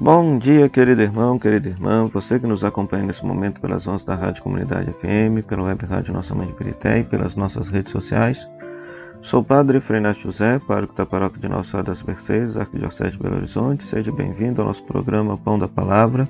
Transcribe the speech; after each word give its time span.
Bom 0.00 0.38
dia, 0.38 0.68
querido 0.68 1.02
irmão, 1.02 1.40
querida 1.40 1.70
irmã, 1.70 2.06
você 2.06 2.38
que 2.38 2.46
nos 2.46 2.62
acompanha 2.62 3.02
nesse 3.02 3.26
momento 3.26 3.60
pelas 3.60 3.84
ondas 3.88 4.04
da 4.04 4.14
Rádio 4.14 4.44
Comunidade 4.44 4.92
FM, 4.92 5.44
pela 5.44 5.64
web 5.64 5.84
rádio 5.84 6.14
Nossa 6.14 6.36
Mãe 6.36 6.46
de 6.46 6.52
Pirité 6.52 7.00
e 7.00 7.04
pelas 7.04 7.34
nossas 7.34 7.68
redes 7.68 7.90
sociais. 7.90 8.48
Sou 9.20 9.42
Padre 9.42 9.80
Frenato 9.80 10.20
José, 10.20 10.60
pároco 10.60 10.94
da 10.94 11.04
paróquia 11.04 11.40
de 11.40 11.48
Nossa 11.48 11.70
Senhora 11.70 11.88
das 11.88 12.04
Mercedes, 12.04 12.56
Arquidiocese 12.56 13.16
de 13.16 13.18
Belo 13.18 13.38
Horizonte. 13.38 13.82
Seja 13.82 14.12
bem-vindo 14.12 14.60
ao 14.60 14.68
nosso 14.68 14.84
programa 14.84 15.36
Pão 15.36 15.58
da 15.58 15.66
Palavra, 15.66 16.28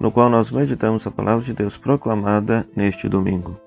no 0.00 0.10
qual 0.10 0.30
nós 0.30 0.50
meditamos 0.50 1.06
a 1.06 1.10
palavra 1.10 1.44
de 1.44 1.52
Deus 1.52 1.76
proclamada 1.76 2.66
neste 2.74 3.06
domingo. 3.06 3.60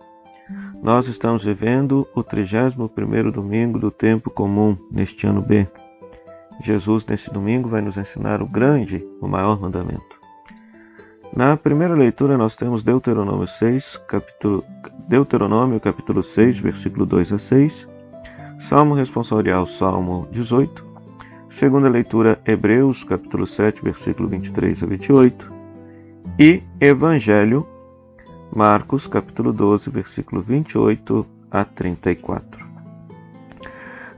Nós 0.81 1.07
estamos 1.07 1.43
vivendo 1.43 2.07
o 2.15 2.23
31º 2.23 3.29
domingo 3.29 3.77
do 3.77 3.91
tempo 3.91 4.31
comum 4.31 4.75
neste 4.91 5.27
ano 5.27 5.43
B. 5.43 5.67
Jesus, 6.59 7.05
nesse 7.05 7.31
domingo, 7.31 7.69
vai 7.69 7.81
nos 7.81 7.97
ensinar 7.97 8.41
o 8.41 8.47
grande, 8.47 9.05
o 9.21 9.27
maior 9.27 9.59
mandamento. 9.59 10.17
Na 11.35 11.55
primeira 11.55 11.93
leitura, 11.93 12.37
nós 12.37 12.55
temos 12.55 12.83
Deuteronômio 12.83 13.45
6, 13.45 14.01
capítulo, 14.07 14.63
Deuteronômio 15.07 15.79
capítulo 15.79 16.23
6, 16.23 16.59
versículo 16.59 17.05
2 17.05 17.33
a 17.33 17.37
6, 17.37 17.87
Salmo 18.57 18.95
responsorial, 18.95 19.67
Salmo 19.67 20.27
18, 20.31 20.83
segunda 21.49 21.89
leitura, 21.89 22.41
Hebreus 22.45 23.03
capítulo 23.03 23.45
7, 23.45 23.83
versículo 23.83 24.27
23 24.27 24.81
a 24.81 24.85
28, 24.87 25.53
e 26.39 26.63
Evangelho, 26.79 27.67
Marcos 28.55 29.05
capítulo 29.05 29.53
12, 29.53 29.91
versículo 29.91 30.41
28 30.41 31.25
a 31.51 31.63
34. 31.63 32.66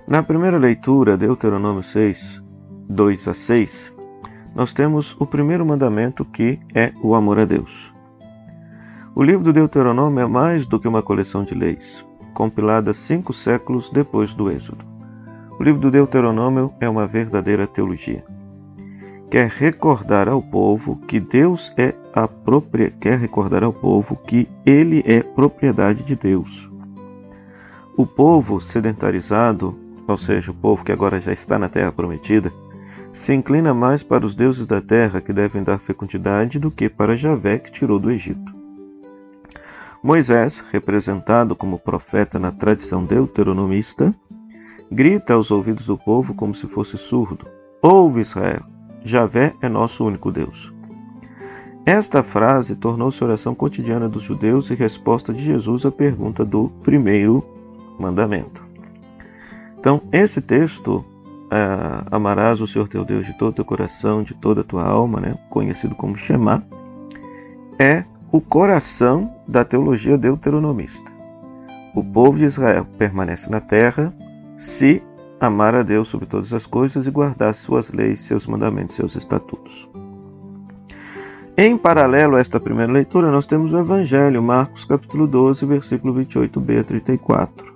Na 0.09 0.23
primeira 0.23 0.57
leitura, 0.57 1.15
Deuteronômio 1.15 1.83
6, 1.83 2.41
2 2.89 3.27
a 3.27 3.33
6, 3.35 3.93
nós 4.55 4.73
temos 4.73 5.15
o 5.19 5.25
primeiro 5.27 5.63
mandamento 5.63 6.25
que 6.25 6.59
é 6.73 6.91
o 7.03 7.13
amor 7.13 7.37
a 7.37 7.45
Deus. 7.45 7.93
O 9.13 9.21
livro 9.21 9.43
do 9.43 9.53
Deuteronômio 9.53 10.19
é 10.19 10.25
mais 10.25 10.65
do 10.65 10.79
que 10.79 10.87
uma 10.87 11.03
coleção 11.03 11.43
de 11.43 11.53
leis, 11.53 12.03
compilada 12.33 12.91
cinco 12.91 13.31
séculos 13.31 13.91
depois 13.91 14.33
do 14.33 14.49
Êxodo. 14.49 14.83
O 15.59 15.63
livro 15.63 15.79
do 15.79 15.91
Deuteronômio 15.91 16.73
é 16.81 16.89
uma 16.89 17.05
verdadeira 17.05 17.67
teologia. 17.67 18.25
Quer 19.29 19.47
recordar 19.47 20.27
ao 20.27 20.41
povo 20.41 20.95
que 21.07 21.19
Deus 21.19 21.71
é 21.77 21.93
a 22.15 22.27
própria, 22.27 22.89
quer 22.89 23.19
recordar 23.19 23.63
ao 23.63 23.71
povo 23.71 24.15
que 24.15 24.49
ele 24.65 25.03
é 25.05 25.21
propriedade 25.21 26.03
de 26.03 26.15
Deus. 26.15 26.67
O 27.95 28.07
povo 28.07 28.59
sedentarizado 28.59 29.77
ou 30.11 30.17
seja, 30.17 30.51
o 30.51 30.55
povo 30.55 30.83
que 30.83 30.91
agora 30.91 31.19
já 31.19 31.31
está 31.31 31.59
na 31.59 31.69
terra 31.69 31.91
prometida, 31.91 32.51
se 33.11 33.33
inclina 33.33 33.73
mais 33.73 34.03
para 34.03 34.25
os 34.25 34.35
deuses 34.35 34.65
da 34.65 34.81
terra 34.81 35.21
que 35.21 35.33
devem 35.33 35.63
dar 35.63 35.79
fecundidade 35.79 36.59
do 36.59 36.71
que 36.71 36.89
para 36.89 37.15
Javé 37.15 37.59
que 37.59 37.71
tirou 37.71 37.99
do 37.99 38.11
Egito. 38.11 38.55
Moisés, 40.01 40.63
representado 40.71 41.55
como 41.55 41.77
profeta 41.77 42.39
na 42.39 42.51
tradição 42.51 43.03
deuteronomista, 43.03 44.15
grita 44.91 45.33
aos 45.33 45.51
ouvidos 45.51 45.85
do 45.85 45.97
povo 45.97 46.33
como 46.33 46.55
se 46.55 46.67
fosse 46.67 46.97
surdo: 46.97 47.45
Ouve 47.81 48.21
Israel, 48.21 48.63
Javé 49.03 49.53
é 49.61 49.67
nosso 49.67 50.05
único 50.05 50.31
Deus. 50.31 50.73
Esta 51.85 52.21
frase 52.23 52.75
tornou-se 52.75 53.23
oração 53.23 53.55
cotidiana 53.55 54.07
dos 54.07 54.21
judeus 54.21 54.69
e 54.69 54.75
resposta 54.75 55.33
de 55.33 55.43
Jesus 55.43 55.85
à 55.85 55.91
pergunta 55.91 56.45
do 56.45 56.69
primeiro 56.83 57.43
mandamento. 57.99 58.68
Então, 59.79 60.01
esse 60.11 60.41
texto, 60.41 61.05
é, 61.49 62.05
amarás 62.11 62.59
o 62.59 62.67
Senhor 62.67 62.87
teu 62.87 63.05
Deus 63.05 63.25
de 63.25 63.37
todo 63.37 63.51
o 63.51 63.53
teu 63.53 63.65
coração, 63.65 64.21
de 64.21 64.33
toda 64.33 64.61
a 64.61 64.63
tua 64.63 64.83
alma, 64.83 65.21
né, 65.21 65.35
conhecido 65.49 65.95
como 65.95 66.17
Shema, 66.17 66.65
é 67.79 68.03
o 68.31 68.41
coração 68.41 69.33
da 69.47 69.63
teologia 69.63 70.17
deuteronomista. 70.17 71.11
O 71.95 72.03
povo 72.03 72.37
de 72.37 72.45
Israel 72.45 72.85
permanece 72.97 73.49
na 73.49 73.61
terra 73.61 74.13
se 74.57 75.01
amar 75.39 75.73
a 75.73 75.81
Deus 75.81 76.09
sobre 76.09 76.25
todas 76.25 76.53
as 76.53 76.65
coisas 76.65 77.07
e 77.07 77.11
guardar 77.11 77.53
suas 77.53 77.91
leis, 77.91 78.19
seus 78.19 78.45
mandamentos, 78.45 78.97
seus 78.97 79.15
estatutos. 79.15 79.89
Em 81.57 81.77
paralelo 81.77 82.35
a 82.35 82.39
esta 82.39 82.59
primeira 82.59 82.91
leitura, 82.91 83.31
nós 83.31 83.47
temos 83.47 83.73
o 83.73 83.77
Evangelho, 83.77 84.43
Marcos 84.43 84.85
capítulo 84.85 85.25
12, 85.25 85.65
versículo 85.65 86.13
28b 86.13 86.79
a 86.79 86.83
34, 86.83 87.73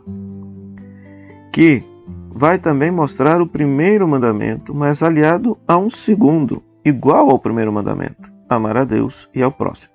que 1.52 1.93
vai 2.34 2.58
também 2.58 2.90
mostrar 2.90 3.42
o 3.42 3.48
primeiro 3.48 4.08
mandamento, 4.08 4.74
mas 4.74 5.04
aliado 5.04 5.58
a 5.68 5.78
um 5.78 5.90
segundo, 5.90 6.64
igual 6.84 7.30
ao 7.30 7.38
primeiro 7.38 7.72
mandamento: 7.72 8.32
amar 8.50 8.76
a 8.76 8.84
Deus 8.84 9.30
e 9.34 9.44
ao 9.44 9.52
próximo. 9.52 9.94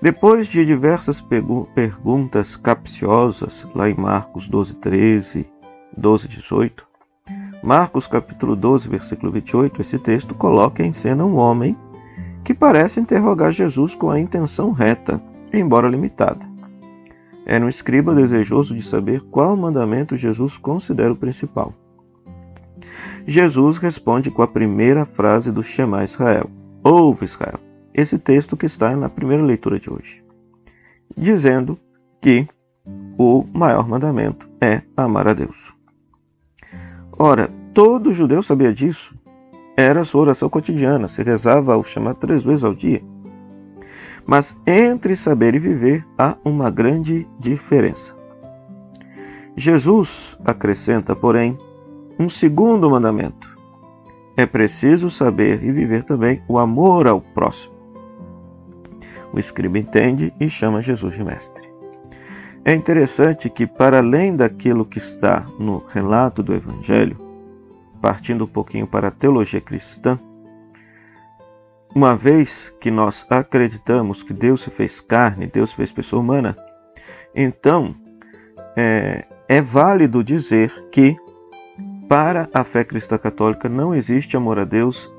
Depois 0.00 0.46
de 0.46 0.64
diversas 0.64 1.20
perguntas 1.74 2.54
capciosas, 2.54 3.66
lá 3.74 3.90
em 3.90 3.94
Marcos 3.94 4.46
12, 4.46 4.76
13, 4.76 5.50
12, 5.96 6.28
18, 6.28 6.86
Marcos 7.62 8.06
capítulo 8.06 8.54
12, 8.54 8.88
versículo 8.88 9.32
28, 9.32 9.80
esse 9.80 9.98
texto 9.98 10.34
coloca 10.34 10.84
em 10.84 10.92
cena 10.92 11.24
um 11.24 11.36
homem 11.36 11.76
que 12.44 12.54
parece 12.54 13.00
interrogar 13.00 13.50
Jesus 13.50 13.96
com 13.96 14.08
a 14.08 14.20
intenção 14.20 14.70
reta, 14.70 15.20
embora 15.52 15.88
limitada. 15.88 16.47
Era 17.48 17.64
um 17.64 17.68
escriba 17.68 18.14
desejoso 18.14 18.76
de 18.76 18.82
saber 18.82 19.22
qual 19.22 19.56
mandamento 19.56 20.18
Jesus 20.18 20.58
considera 20.58 21.14
o 21.14 21.16
principal. 21.16 21.72
Jesus 23.26 23.78
responde 23.78 24.30
com 24.30 24.42
a 24.42 24.46
primeira 24.46 25.06
frase 25.06 25.50
do 25.50 25.62
Shema 25.62 26.04
Israel: 26.04 26.50
Ouve 26.84 27.24
Israel. 27.24 27.58
Esse 27.94 28.18
texto 28.18 28.54
que 28.54 28.66
está 28.66 28.94
na 28.94 29.08
primeira 29.08 29.42
leitura 29.42 29.80
de 29.80 29.90
hoje, 29.90 30.22
dizendo 31.16 31.78
que 32.20 32.46
o 33.18 33.46
maior 33.52 33.88
mandamento 33.88 34.46
é 34.60 34.82
amar 34.94 35.26
a 35.26 35.32
Deus. 35.32 35.74
Ora, 37.18 37.48
todo 37.72 38.12
judeu 38.12 38.42
sabia 38.42 38.74
disso. 38.74 39.18
Era 39.74 40.04
sua 40.04 40.20
oração 40.20 40.50
cotidiana, 40.50 41.08
se 41.08 41.22
rezava 41.22 41.72
ao 41.72 41.82
chamar 41.82 42.14
três 42.14 42.44
vezes 42.44 42.62
ao 42.62 42.74
dia. 42.74 43.02
Mas 44.28 44.54
entre 44.66 45.16
saber 45.16 45.54
e 45.54 45.58
viver 45.58 46.06
há 46.18 46.36
uma 46.44 46.70
grande 46.70 47.26
diferença. 47.40 48.14
Jesus 49.56 50.36
acrescenta, 50.44 51.16
porém, 51.16 51.58
um 52.20 52.28
segundo 52.28 52.90
mandamento. 52.90 53.56
É 54.36 54.44
preciso 54.44 55.08
saber 55.08 55.64
e 55.64 55.72
viver 55.72 56.04
também 56.04 56.42
o 56.46 56.58
amor 56.58 57.06
ao 57.06 57.22
próximo. 57.22 57.74
O 59.32 59.38
escriba 59.38 59.78
entende 59.78 60.30
e 60.38 60.46
chama 60.50 60.82
Jesus 60.82 61.14
de 61.14 61.24
mestre. 61.24 61.66
É 62.66 62.74
interessante 62.74 63.48
que, 63.48 63.66
para 63.66 63.96
além 63.98 64.36
daquilo 64.36 64.84
que 64.84 64.98
está 64.98 65.46
no 65.58 65.78
relato 65.78 66.42
do 66.42 66.54
Evangelho, 66.54 67.16
partindo 67.98 68.44
um 68.44 68.48
pouquinho 68.48 68.86
para 68.86 69.08
a 69.08 69.10
teologia 69.10 69.60
cristã, 69.60 70.20
uma 71.94 72.16
vez 72.16 72.72
que 72.80 72.90
nós 72.90 73.26
acreditamos 73.28 74.22
que 74.22 74.32
Deus 74.32 74.62
se 74.62 74.70
fez 74.70 75.00
carne, 75.00 75.46
Deus 75.46 75.72
fez 75.72 75.90
pessoa 75.90 76.20
humana, 76.20 76.56
então 77.34 77.94
é, 78.76 79.24
é 79.48 79.60
válido 79.60 80.22
dizer 80.22 80.72
que 80.90 81.16
para 82.08 82.48
a 82.52 82.64
fé 82.64 82.84
cristã 82.84 83.18
católica 83.18 83.68
não 83.68 83.94
existe 83.94 84.36
amor 84.36 84.58
a 84.58 84.64
Deus 84.64 85.12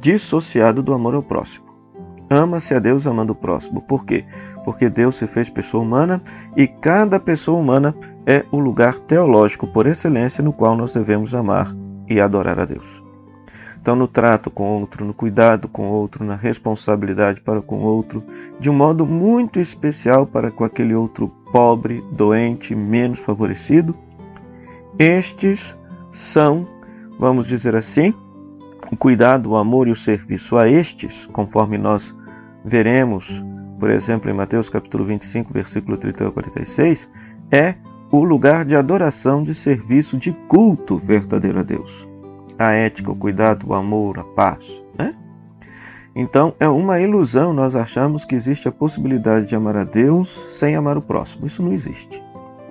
dissociado 0.00 0.82
do 0.82 0.94
amor 0.94 1.14
ao 1.14 1.22
próximo. 1.22 1.66
Ama-se 2.30 2.74
a 2.74 2.78
Deus 2.78 3.06
amando 3.06 3.32
o 3.32 3.36
próximo. 3.36 3.80
Por 3.80 4.04
quê? 4.04 4.24
Porque 4.64 4.88
Deus 4.88 5.16
se 5.16 5.26
fez 5.26 5.48
pessoa 5.48 5.82
humana 5.82 6.22
e 6.56 6.66
cada 6.66 7.18
pessoa 7.18 7.58
humana 7.58 7.94
é 8.26 8.44
o 8.52 8.58
lugar 8.58 8.98
teológico 8.98 9.66
por 9.66 9.86
excelência 9.86 10.44
no 10.44 10.52
qual 10.52 10.76
nós 10.76 10.92
devemos 10.92 11.34
amar 11.34 11.74
e 12.06 12.20
adorar 12.20 12.60
a 12.60 12.64
Deus. 12.64 12.97
Então, 13.88 13.96
no 13.96 14.06
trato 14.06 14.50
com 14.50 14.68
outro, 14.78 15.02
no 15.02 15.14
cuidado 15.14 15.66
com 15.66 15.88
outro, 15.88 16.22
na 16.22 16.36
responsabilidade 16.36 17.40
para 17.40 17.62
com 17.62 17.78
outro, 17.78 18.22
de 18.60 18.68
um 18.68 18.74
modo 18.74 19.06
muito 19.06 19.58
especial 19.58 20.26
para 20.26 20.50
com 20.50 20.62
aquele 20.62 20.94
outro 20.94 21.28
pobre, 21.50 22.04
doente, 22.12 22.74
menos 22.74 23.18
favorecido, 23.18 23.96
estes 24.98 25.74
são, 26.12 26.68
vamos 27.18 27.46
dizer 27.46 27.74
assim, 27.74 28.12
o 28.92 28.94
cuidado, 28.94 29.52
o 29.52 29.56
amor 29.56 29.88
e 29.88 29.90
o 29.90 29.96
serviço 29.96 30.58
a 30.58 30.68
estes, 30.68 31.24
conforme 31.24 31.78
nós 31.78 32.14
veremos, 32.62 33.42
por 33.80 33.88
exemplo, 33.88 34.30
em 34.30 34.34
Mateus 34.34 34.68
capítulo 34.68 35.06
25, 35.06 35.50
versículo 35.50 35.96
30 35.96 36.28
a 36.28 36.30
46, 36.30 37.08
é 37.50 37.74
o 38.12 38.22
lugar 38.22 38.66
de 38.66 38.76
adoração, 38.76 39.42
de 39.42 39.54
serviço, 39.54 40.18
de 40.18 40.32
culto 40.46 40.98
verdadeiro 40.98 41.60
a 41.60 41.62
Deus 41.62 42.07
a 42.58 42.72
ética, 42.72 43.12
o 43.12 43.16
cuidado, 43.16 43.68
o 43.68 43.74
amor, 43.74 44.18
a 44.18 44.24
paz. 44.24 44.64
Né? 44.98 45.14
Então 46.14 46.54
é 46.58 46.68
uma 46.68 47.00
ilusão 47.00 47.52
nós 47.52 47.76
achamos 47.76 48.24
que 48.24 48.34
existe 48.34 48.68
a 48.68 48.72
possibilidade 48.72 49.46
de 49.46 49.54
amar 49.54 49.76
a 49.76 49.84
Deus 49.84 50.28
sem 50.28 50.74
amar 50.74 50.98
o 50.98 51.02
próximo. 51.02 51.46
Isso 51.46 51.62
não 51.62 51.72
existe. 51.72 52.22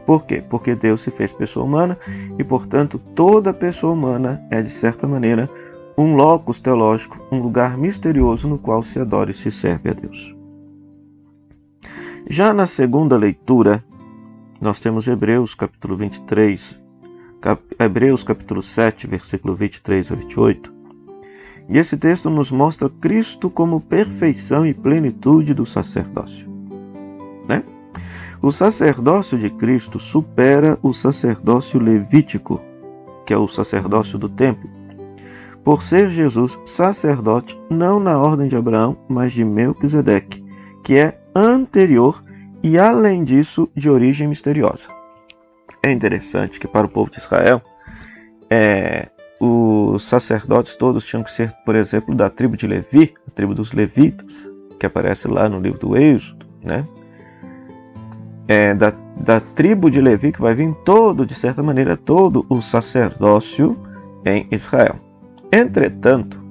Por 0.06 0.26
quê? 0.26 0.42
Porque 0.48 0.74
Deus 0.74 1.02
se 1.02 1.12
fez 1.12 1.34
pessoa 1.34 1.66
humana 1.66 1.98
e, 2.40 2.44
portanto, 2.44 2.98
toda 3.14 3.54
pessoa 3.54 3.92
humana 3.92 4.42
é, 4.50 4.62
de 4.62 4.70
certa 4.70 5.06
maneira, 5.06 5.50
um 5.98 6.16
locus 6.16 6.62
teológico, 6.62 7.20
um 7.30 7.40
lugar 7.40 7.78
misterioso 7.78 8.48
no 8.48 8.58
qual 8.58 8.82
se 8.82 9.00
adora 9.00 9.32
e 9.32 9.34
se 9.34 9.52
serve 9.52 9.90
a 9.90 9.94
Deus. 9.94 10.34
Já 12.30 12.54
na 12.54 12.66
segunda 12.66 13.18
leitura, 13.18 13.84
nós 14.62 14.80
temos 14.80 15.08
Hebreus 15.08 15.56
capítulo 15.56 15.98
23, 15.98 16.74
cap 16.74 16.87
Hebreus 17.80 18.24
capítulo 18.24 18.64
7, 18.64 19.06
versículo 19.08 19.56
23 19.56 20.12
a 20.12 20.16
28. 20.16 20.74
E 21.70 21.78
esse 21.78 21.98
texto 21.98 22.30
nos 22.30 22.50
mostra 22.50 22.90
Cristo 22.90 23.50
como 23.50 23.80
perfeição 23.80 24.66
e 24.66 24.74
plenitude 24.74 25.54
do 25.54 25.66
sacerdócio. 25.66 26.50
Né? 27.48 27.64
O 28.42 28.52
sacerdócio 28.52 29.38
de 29.38 29.50
Cristo 29.50 30.00
supera 30.00 30.80
o 30.82 30.94
sacerdócio 30.94 31.80
levítico, 31.80 32.62
que 33.26 33.34
é 33.34 33.38
o 33.38 33.48
sacerdócio 33.48 34.18
do 34.18 34.30
templo, 34.30 34.70
por 35.64 35.84
ser 35.84 36.10
Jesus 36.10 36.58
sacerdote 36.66 37.60
não 37.70 38.00
na 38.00 38.18
ordem 38.18 38.48
de 38.48 38.56
Abraão, 38.56 38.98
mas 39.08 39.34
de 39.34 39.44
Melquisedeque, 39.44 40.44
que 40.84 40.96
é 40.96 41.20
anterior 41.36 42.24
e, 42.64 42.80
além 42.80 43.24
disso, 43.24 43.70
de 43.76 43.90
origem 43.90 44.28
misteriosa. 44.28 44.97
É 45.82 45.92
interessante 45.92 46.60
que, 46.60 46.68
para 46.68 46.86
o 46.86 46.90
povo 46.90 47.12
de 47.12 47.20
Israel, 47.20 47.62
é, 48.50 49.10
os 49.40 50.04
sacerdotes 50.04 50.76
todos 50.76 51.06
tinham 51.06 51.24
que 51.24 51.32
ser, 51.32 51.52
por 51.66 51.76
exemplo, 51.76 52.16
da 52.16 52.30
tribo 52.30 52.58
de 52.58 52.66
Levi, 52.66 53.14
a 53.28 53.32
tribo 53.32 53.54
dos 53.54 53.72
levitas, 53.72 54.50
que 54.80 54.86
aparece 54.86 55.28
lá 55.28 55.48
no 55.48 55.60
livro 55.60 55.80
do 55.80 55.98
Êxodo, 55.98 56.46
né? 56.64 56.86
É, 58.48 58.74
da, 58.74 58.94
da 59.20 59.42
tribo 59.42 59.92
de 59.92 60.00
Levi 60.00 60.32
que 60.32 60.42
vai 60.42 60.54
vir 60.54 60.74
todo, 60.86 61.26
de 61.26 61.34
certa 61.34 61.62
maneira, 61.62 61.98
todo 61.98 62.46
o 62.50 62.62
sacerdócio 62.62 63.78
em 64.26 64.48
Israel. 64.52 64.96
Entretanto, 65.52 66.42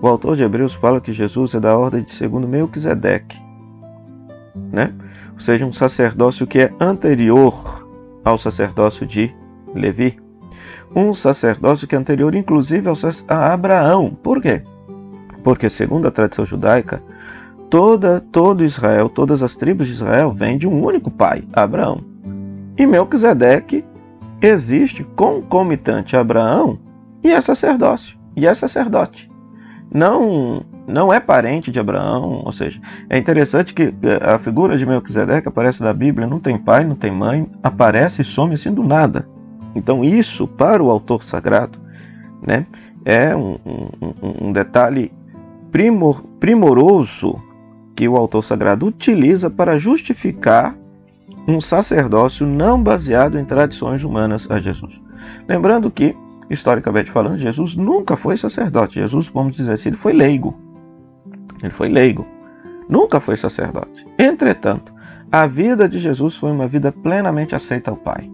o 0.00 0.08
autor 0.08 0.36
de 0.36 0.42
Hebreus 0.42 0.74
fala 0.74 1.00
que 1.00 1.12
Jesus 1.12 1.54
é 1.54 1.60
da 1.60 1.76
ordem 1.76 2.02
de 2.02 2.12
segundo 2.12 2.48
Melquisedeque, 2.48 3.38
né? 4.54 4.94
ou 5.32 5.40
seja, 5.40 5.66
um 5.66 5.72
sacerdócio 5.72 6.46
que 6.46 6.58
é 6.60 6.74
anterior 6.80 7.81
ao 8.24 8.38
sacerdócio 8.38 9.06
de 9.06 9.34
Levi. 9.74 10.18
Um 10.94 11.14
sacerdócio 11.14 11.88
que 11.88 11.94
é 11.94 11.98
anterior, 11.98 12.34
inclusive, 12.34 12.88
a 13.28 13.52
Abraão. 13.52 14.10
Por 14.22 14.40
quê? 14.40 14.62
Porque, 15.42 15.70
segundo 15.70 16.06
a 16.06 16.10
tradição 16.10 16.44
judaica, 16.44 17.02
toda, 17.70 18.20
todo 18.20 18.64
Israel, 18.64 19.08
todas 19.08 19.42
as 19.42 19.56
tribos 19.56 19.86
de 19.86 19.94
Israel 19.94 20.30
vêm 20.32 20.58
de 20.58 20.68
um 20.68 20.84
único 20.84 21.10
pai, 21.10 21.44
Abraão. 21.52 22.04
E 22.76 22.86
Melquisedeque 22.86 23.84
existe 24.42 25.02
concomitante 25.16 26.16
a 26.16 26.20
Abraão 26.20 26.78
e 27.24 27.32
é 27.32 27.40
sacerdócio, 27.40 28.18
e 28.36 28.46
é 28.46 28.54
sacerdote. 28.54 29.31
Não 29.92 30.64
não 30.86 31.12
é 31.12 31.20
parente 31.20 31.70
de 31.70 31.78
Abraão, 31.78 32.42
ou 32.44 32.50
seja, 32.50 32.80
é 33.08 33.16
interessante 33.16 33.72
que 33.72 33.94
é, 34.02 34.32
a 34.34 34.38
figura 34.38 34.76
de 34.76 34.84
Melquisedeque 34.84 35.48
aparece 35.48 35.82
na 35.82 35.92
Bíblia, 35.92 36.26
não 36.26 36.40
tem 36.40 36.58
pai, 36.58 36.84
não 36.84 36.96
tem 36.96 37.10
mãe, 37.10 37.48
aparece 37.62 38.22
e 38.22 38.24
some 38.24 38.54
assim 38.54 38.72
do 38.72 38.82
nada. 38.82 39.28
Então 39.74 40.04
isso, 40.04 40.46
para 40.46 40.82
o 40.82 40.90
autor 40.90 41.22
sagrado, 41.22 41.78
né, 42.42 42.66
é 43.04 43.34
um, 43.34 43.58
um, 43.64 44.48
um 44.48 44.52
detalhe 44.52 45.12
primor, 45.70 46.22
primoroso 46.40 47.40
que 47.94 48.08
o 48.08 48.16
autor 48.16 48.42
sagrado 48.42 48.86
utiliza 48.86 49.48
para 49.48 49.78
justificar 49.78 50.76
um 51.46 51.60
sacerdócio 51.60 52.46
não 52.46 52.82
baseado 52.82 53.38
em 53.38 53.44
tradições 53.44 54.04
humanas 54.04 54.50
a 54.50 54.58
Jesus. 54.58 55.00
Lembrando 55.48 55.90
que, 55.90 56.16
historicamente 56.52 57.10
falando, 57.10 57.38
Jesus 57.38 57.74
nunca 57.74 58.16
foi 58.16 58.36
sacerdote. 58.36 59.00
Jesus, 59.00 59.28
vamos 59.28 59.56
dizer 59.56 59.72
assim, 59.72 59.88
ele 59.90 59.96
foi 59.96 60.12
leigo. 60.12 60.56
Ele 61.62 61.72
foi 61.72 61.88
leigo, 61.88 62.26
nunca 62.88 63.20
foi 63.20 63.36
sacerdote. 63.36 64.06
Entretanto, 64.18 64.92
a 65.30 65.46
vida 65.46 65.88
de 65.88 65.98
Jesus 65.98 66.36
foi 66.36 66.50
uma 66.50 66.66
vida 66.66 66.90
plenamente 66.90 67.54
aceita 67.54 67.90
ao 67.90 67.96
Pai. 67.96 68.30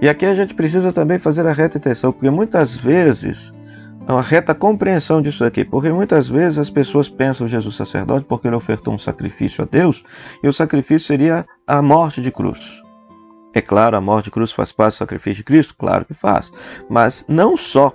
E 0.00 0.08
aqui 0.08 0.26
a 0.26 0.34
gente 0.34 0.52
precisa 0.52 0.92
também 0.92 1.18
fazer 1.18 1.46
a 1.46 1.52
reta 1.52 1.78
intenção, 1.78 2.12
porque 2.12 2.28
muitas 2.28 2.74
vezes, 2.74 3.54
uma 4.06 4.20
reta 4.20 4.52
compreensão 4.52 5.22
disso 5.22 5.44
aqui, 5.44 5.64
porque 5.64 5.90
muitas 5.90 6.28
vezes 6.28 6.58
as 6.58 6.68
pessoas 6.68 7.08
pensam 7.08 7.46
Jesus 7.46 7.76
sacerdote 7.76 8.26
porque 8.28 8.48
ele 8.48 8.56
ofertou 8.56 8.92
um 8.92 8.98
sacrifício 8.98 9.62
a 9.62 9.68
Deus, 9.70 10.02
e 10.42 10.48
o 10.48 10.52
sacrifício 10.52 11.06
seria 11.06 11.46
a 11.66 11.80
morte 11.80 12.20
de 12.20 12.32
cruz. 12.32 12.82
É 13.54 13.60
claro, 13.60 13.96
a 13.96 14.00
morte 14.00 14.26
de 14.26 14.30
cruz 14.30 14.50
faz 14.50 14.72
parte 14.72 14.94
do 14.94 14.98
sacrifício 14.98 15.38
de 15.38 15.44
Cristo? 15.44 15.74
Claro 15.76 16.04
que 16.04 16.14
faz. 16.14 16.50
Mas 16.88 17.24
não 17.28 17.56
só 17.56 17.92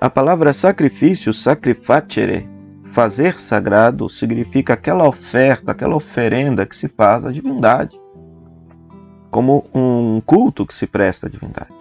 a 0.00 0.10
palavra 0.10 0.52
sacrifício, 0.52 1.32
sacrificere, 1.32 2.48
fazer 2.84 3.40
sagrado, 3.40 4.08
significa 4.08 4.74
aquela 4.74 5.08
oferta, 5.08 5.72
aquela 5.72 5.96
oferenda 5.96 6.66
que 6.66 6.76
se 6.76 6.86
faz 6.86 7.26
à 7.26 7.32
divindade, 7.32 7.98
como 9.30 9.66
um 9.74 10.20
culto 10.20 10.66
que 10.66 10.74
se 10.74 10.86
presta 10.86 11.26
à 11.26 11.30
divindade. 11.30 11.74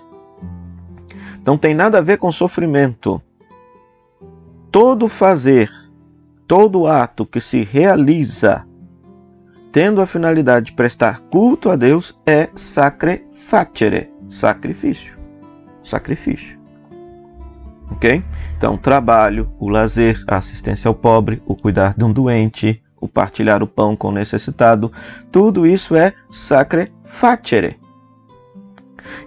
Não 1.46 1.58
tem 1.58 1.76
nada 1.76 2.00
a 2.00 2.02
ver 2.02 2.18
com 2.18 2.32
sofrimento. 2.32 3.22
Todo 4.72 5.08
fazer, 5.08 5.70
todo 6.48 6.88
ato 6.88 7.26
que 7.26 7.40
se 7.40 7.64
realiza 7.64 8.66
tendo 9.76 10.02
a 10.02 10.06
finalidade 10.06 10.68
de 10.68 10.72
prestar 10.72 11.20
culto 11.30 11.70
a 11.70 11.76
Deus 11.76 12.18
é 12.26 12.48
sacrificere, 12.56 14.10
sacrifício. 14.30 15.18
Sacrifício. 15.84 16.58
Ok? 17.92 18.24
Então, 18.58 18.78
trabalho, 18.78 19.52
o 19.60 19.68
lazer, 19.68 20.24
a 20.30 20.38
assistência 20.38 20.88
ao 20.88 20.96
pobre, 20.96 21.44
o 21.46 21.58
cuidar 21.58 21.94
de 21.94 22.06
um 22.06 22.14
doente, 22.14 22.82
o 23.02 23.06
partilhar 23.06 23.62
o 23.62 23.68
pão 23.68 23.98
com 23.98 24.08
o 24.08 24.14
necessitado, 24.14 24.94
tudo 25.30 25.68
isso 25.68 25.94
é 25.94 26.14
sacre 26.32 26.90
facere. 27.04 27.78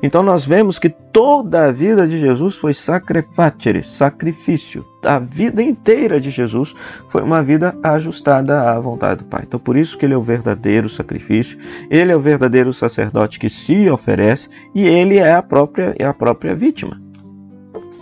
Então 0.02 0.22
nós 0.22 0.44
vemos 0.44 0.78
que 0.78 0.88
toda 0.88 1.66
a 1.66 1.72
vida 1.72 2.06
de 2.06 2.18
Jesus 2.18 2.56
foi 2.56 2.74
sacre 2.74 3.22
facere, 3.22 3.82
sacrifício. 3.82 4.84
A 5.04 5.18
vida 5.18 5.62
inteira 5.62 6.20
de 6.20 6.30
Jesus 6.30 6.74
foi 7.08 7.22
uma 7.22 7.42
vida 7.42 7.76
ajustada 7.82 8.70
à 8.70 8.78
vontade 8.80 9.22
do 9.22 9.24
Pai. 9.26 9.44
Então 9.46 9.60
por 9.60 9.76
isso 9.76 9.96
que 9.96 10.04
ele 10.04 10.14
é 10.14 10.18
o 10.18 10.22
verdadeiro 10.22 10.88
sacrifício, 10.88 11.58
ele 11.90 12.12
é 12.12 12.16
o 12.16 12.20
verdadeiro 12.20 12.72
sacerdote 12.72 13.38
que 13.38 13.48
se 13.48 13.88
oferece 13.90 14.48
e 14.74 14.86
ele 14.86 15.18
é 15.18 15.34
a 15.34 15.42
própria, 15.42 15.94
é 15.98 16.04
a 16.04 16.14
própria 16.14 16.54
vítima 16.54 17.08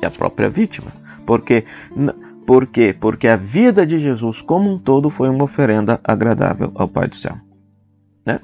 a 0.07 0.11
própria 0.11 0.49
vítima. 0.49 0.93
Porque, 1.27 1.65
por 2.47 2.67
quê? 2.67 2.95
Porque 2.99 3.29
a 3.29 3.37
vida 3.37 3.85
de 3.85 3.99
Jesus 3.99 4.41
como 4.41 4.71
um 4.71 4.79
todo 4.79 5.11
foi 5.11 5.29
uma 5.29 5.45
oferenda 5.45 6.01
agradável 6.05 6.71
ao 6.75 6.89
Pai 6.89 7.09
do 7.09 7.17
céu. 7.17 7.37
Né? 8.25 8.41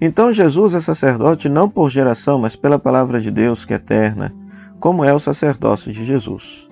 Então 0.00 0.32
Jesus 0.32 0.74
é 0.74 0.80
sacerdote 0.80 1.48
não 1.48 1.68
por 1.68 1.90
geração, 1.90 2.38
mas 2.38 2.56
pela 2.56 2.78
palavra 2.78 3.20
de 3.20 3.30
Deus 3.30 3.64
que 3.64 3.72
é 3.72 3.76
eterna, 3.76 4.34
como 4.80 5.04
é 5.04 5.12
o 5.12 5.18
sacerdócio 5.18 5.92
de 5.92 6.04
Jesus. 6.04 6.68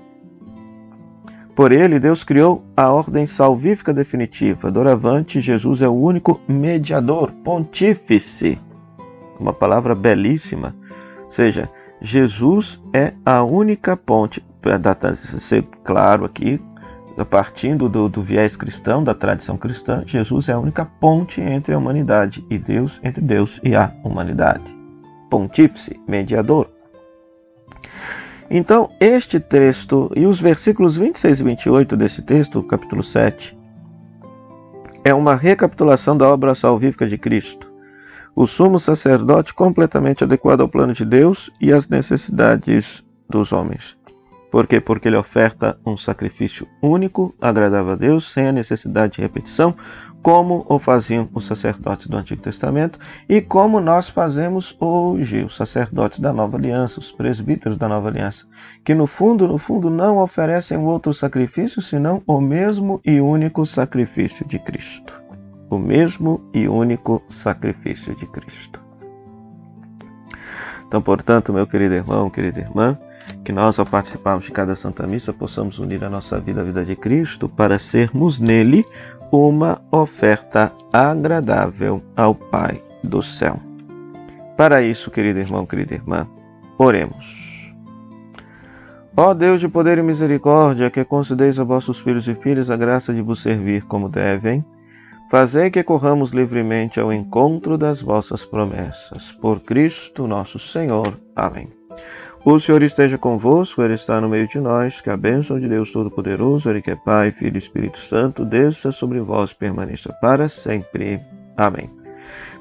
Por 1.55 1.73
ele, 1.73 1.99
Deus 1.99 2.25
criou 2.25 2.64
a 2.76 2.90
ordem 2.90 3.26
salvífica 3.26 3.93
definitiva. 3.93 4.71
Doravante, 4.71 5.40
Jesus 5.40 5.83
é 5.83 5.88
o 5.88 5.93
único 5.93 6.40
mediador, 6.49 7.33
pontífice. 7.45 8.59
Uma 9.38 9.52
palavra 9.52 9.95
belíssima. 9.95 10.75
Ou 11.25 11.31
seja, 11.31 11.69
Jesus 12.00 12.81
é 12.95 13.12
a 13.26 13.43
única 13.43 13.97
ponte, 13.97 14.43
para 14.62 15.14
ser 15.14 15.62
claro 15.85 16.25
aqui, 16.25 16.61
partindo 17.29 17.88
do, 17.88 18.09
do, 18.09 18.23
viés 18.23 18.57
cristão, 18.57 19.02
da 19.02 19.14
tradição 19.14 19.57
cristã, 19.57 20.02
Jesus 20.07 20.49
é 20.49 20.52
a 20.52 20.59
única 20.59 20.85
ponte 20.85 21.40
entre 21.40 21.75
a 21.75 21.79
humanidade 21.79 22.45
e 22.49 22.59
Deus, 22.59 23.00
entre 23.02 23.23
Deus 23.23 23.61
e 23.62 23.75
a 23.75 23.93
humanidade. 24.02 24.76
Pontífice, 25.29 26.00
mediador. 26.09 26.69
Então, 28.50 28.90
este 29.00 29.38
texto 29.38 30.11
e 30.17 30.26
os 30.26 30.40
versículos 30.40 30.97
26 30.97 31.40
e 31.40 31.45
28 31.45 31.97
desse 31.97 32.23
texto, 32.23 32.62
capítulo 32.62 33.02
7, 33.02 33.57
é 35.05 35.14
uma 35.14 35.37
recapitulação 35.37 36.17
da 36.17 36.29
obra 36.29 36.55
salvífica 36.55 37.07
de 37.07 37.17
Cristo 37.17 37.71
o 38.35 38.47
sumo 38.47 38.79
sacerdote 38.79 39.52
completamente 39.52 40.25
adequado 40.25 40.61
ao 40.61 40.69
plano 40.69 40.93
de 40.93 41.05
Deus 41.05 41.50
e 41.61 41.73
às 41.73 41.88
necessidades 41.88 43.05
dos 43.29 43.52
homens. 43.52 44.00
Por 44.50 44.66
quê? 44.66 44.80
Porque 44.80 45.09
ele 45.09 45.16
oferta 45.16 45.78
um 45.87 45.97
sacrifício 45.97 46.66
único, 46.83 47.35
agradável 47.40 47.92
a 47.92 47.97
Deus, 47.97 48.33
sem 48.33 48.49
a 48.49 48.52
necessidade 48.52 49.14
de 49.14 49.21
repetição, 49.21 49.76
como 50.23 50.66
o 50.69 50.78
faziam 50.78 51.30
os 51.33 51.47
sacerdotes 51.47 52.07
do 52.07 52.16
Antigo 52.16 52.42
Testamento 52.42 52.99
e 53.28 53.40
como 53.40 53.80
nós 53.80 54.11
fazemos 54.11 54.76
hoje, 54.78 55.45
os 55.45 55.57
sacerdotes 55.57 56.21
da 56.21 56.33
Nova 56.33 56.59
Aliança, 56.59 57.00
os 57.00 57.11
presbíteros 57.11 57.78
da 57.78 57.88
Nova 57.88 58.09
Aliança, 58.09 58.47
que 58.85 58.95
no 58.95 59.07
fundo, 59.07 59.49
no 59.49 59.57
fundo 59.57 59.88
não 59.88 60.19
oferecem 60.19 60.76
outro 60.76 61.14
sacrifício 61.14 61.80
senão 61.80 62.23
o 62.26 62.40
mesmo 62.40 63.00
e 63.04 63.21
único 63.21 63.64
sacrifício 63.64 64.47
de 64.47 64.59
Cristo 64.59 65.21
o 65.71 65.78
mesmo 65.78 66.42
e 66.52 66.69
único 66.69 67.23
sacrifício 67.28 68.14
de 68.16 68.26
Cristo. 68.26 68.83
Então, 70.87 71.00
portanto, 71.00 71.52
meu 71.52 71.66
querido 71.66 71.95
irmão, 71.95 72.28
querida 72.28 72.59
irmã, 72.61 72.99
Que 73.44 73.52
nós, 73.52 73.78
ao 73.78 73.87
participarmos 73.87 74.44
de 74.44 74.52
cada 74.52 74.76
Santa 74.76 75.06
Missa, 75.06 75.32
possamos 75.32 75.78
unir 75.78 76.04
a 76.04 76.10
nossa 76.10 76.38
vida 76.38 76.60
à 76.60 76.64
vida 76.64 76.84
de 76.84 76.96
Cristo 76.96 77.49
para 77.49 77.78
sermos 77.78 78.38
nele 78.38 78.84
uma 79.32 79.80
oferta 79.90 80.72
agradável 80.92 82.02
ao 82.16 82.34
Pai 82.34 82.82
do 83.02 83.22
céu. 83.22 83.60
Para 84.56 84.82
isso, 84.82 85.10
querido 85.10 85.38
irmão, 85.38 85.64
querida 85.64 85.94
irmã, 85.94 86.28
oremos. 86.78 87.75
Ó 89.16 89.34
Deus 89.34 89.60
de 89.60 89.68
poder 89.68 89.99
e 89.99 90.02
misericórdia, 90.02 90.90
que 90.90 91.04
concedeis 91.04 91.58
a 91.58 91.64
vossos 91.64 92.00
filhos 92.00 92.28
e 92.28 92.34
filhas 92.34 92.70
a 92.70 92.76
graça 92.76 93.12
de 93.12 93.20
vos 93.20 93.42
servir 93.42 93.84
como 93.84 94.08
devem, 94.08 94.64
fazei 95.30 95.70
que 95.70 95.82
corramos 95.82 96.30
livremente 96.30 97.00
ao 97.00 97.12
encontro 97.12 97.76
das 97.76 98.00
vossas 98.00 98.44
promessas. 98.44 99.32
Por 99.32 99.60
Cristo 99.60 100.26
nosso 100.26 100.58
Senhor. 100.58 101.18
Amém. 101.34 101.79
O 102.42 102.59
Senhor 102.59 102.82
esteja 102.82 103.18
convosco, 103.18 103.82
Ele 103.82 103.92
está 103.92 104.18
no 104.18 104.26
meio 104.26 104.49
de 104.49 104.59
nós, 104.59 105.02
que 105.02 105.11
a 105.11 105.16
bênção 105.16 105.61
de 105.61 105.68
Deus 105.68 105.92
Todo-Poderoso, 105.92 106.70
Ele 106.70 106.80
que 106.80 106.90
é 106.90 106.97
Pai, 106.97 107.30
Filho 107.30 107.54
e 107.54 107.59
Espírito 107.59 107.99
Santo, 107.99 108.47
desça 108.47 108.90
sobre 108.90 109.20
vós, 109.20 109.52
permaneça 109.52 110.11
para 110.23 110.49
sempre. 110.49 111.20
Amém. 111.54 111.90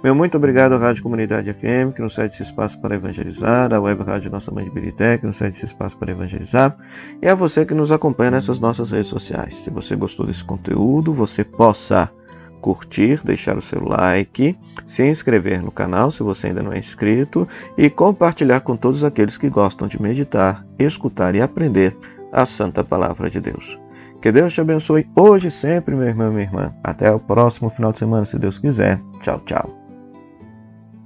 Meu 0.03 0.13
muito 0.13 0.35
obrigado 0.35 0.73
à 0.73 0.77
Rádio 0.77 1.01
Comunidade 1.01 1.53
FM, 1.53 1.93
que 1.95 2.01
nos 2.01 2.13
cede 2.13 2.33
esse 2.33 2.43
espaço 2.43 2.77
para 2.81 2.95
evangelizar, 2.95 3.73
à 3.73 3.79
Web 3.79 4.03
Rádio 4.03 4.29
Nossa 4.29 4.51
Mãe 4.51 4.65
de 4.65 4.71
Birité, 4.71 5.17
que 5.17 5.25
nos 5.25 5.37
cede 5.37 5.55
esse 5.55 5.65
espaço 5.65 5.97
para 5.97 6.11
evangelizar, 6.11 6.75
e 7.21 7.27
a 7.29 7.33
você 7.33 7.65
que 7.65 7.73
nos 7.73 7.89
acompanha 7.89 8.31
nessas 8.31 8.59
nossas 8.59 8.91
redes 8.91 9.07
sociais. 9.07 9.55
Se 9.55 9.69
você 9.69 9.95
gostou 9.95 10.25
desse 10.25 10.43
conteúdo, 10.43 11.13
você 11.13 11.45
possa 11.45 12.11
curtir, 12.59 13.21
deixar 13.23 13.57
o 13.57 13.61
seu 13.61 13.83
like, 13.83 14.57
se 14.85 15.07
inscrever 15.07 15.61
no 15.61 15.71
canal 15.71 16.11
se 16.11 16.23
você 16.23 16.47
ainda 16.47 16.61
não 16.61 16.73
é 16.73 16.79
inscrito 16.79 17.47
e 17.77 17.89
compartilhar 17.89 18.61
com 18.61 18.75
todos 18.75 19.03
aqueles 19.03 19.37
que 19.37 19.49
gostam 19.49 19.87
de 19.87 20.01
meditar, 20.01 20.65
escutar 20.77 21.35
e 21.35 21.41
aprender 21.41 21.95
a 22.31 22.45
Santa 22.45 22.83
Palavra 22.83 23.29
de 23.29 23.39
Deus. 23.39 23.79
Que 24.21 24.31
Deus 24.31 24.53
te 24.53 24.61
abençoe 24.61 25.09
hoje 25.15 25.47
e 25.47 25.51
sempre, 25.51 25.95
meu 25.95 26.07
irmão 26.07 26.27
e 26.27 26.31
minha 26.31 26.43
irmã. 26.43 26.75
Até 26.83 27.11
o 27.11 27.19
próximo 27.19 27.69
final 27.69 27.91
de 27.91 27.99
semana, 27.99 28.25
se 28.25 28.37
Deus 28.37 28.59
quiser. 28.59 29.01
Tchau, 29.21 29.41
tchau. 29.45 29.78